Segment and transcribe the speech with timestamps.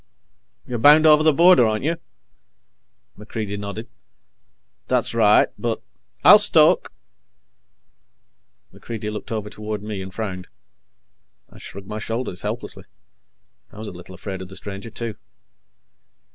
[0.65, 1.97] "You're bound over the border, aren't you?"
[3.15, 3.87] MacReidie nodded.
[4.87, 5.47] "That's right.
[5.59, 5.79] But"
[6.25, 6.91] "I'll stoke."
[8.73, 10.47] MacReidie looked over toward me and frowned.
[11.51, 12.85] I shrugged my shoulders helplessly.
[13.71, 15.17] I was a little afraid of the stranger, too.